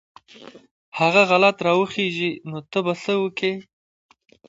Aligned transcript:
هغه 0.99 1.21
غلط 1.31 1.57
راوخېژي 1.67 2.31
نو 2.49 2.57
ته 2.71 2.79
به 2.85 2.93
څه 3.03 3.13
وکې. 3.23 3.53